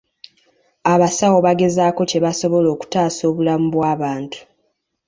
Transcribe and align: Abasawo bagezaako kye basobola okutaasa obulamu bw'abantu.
Abasawo 0.93 1.37
bagezaako 1.45 2.01
kye 2.09 2.19
basobola 2.25 2.67
okutaasa 2.75 3.21
obulamu 3.31 3.67
bw'abantu. 3.73 4.39